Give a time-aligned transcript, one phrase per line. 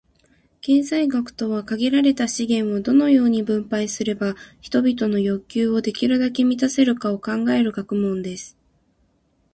[0.61, 8.57] 経済学とは、「限られた資源を、どのように分配すれば人々の欲求をできるだけ満たせるか」を考える学問です。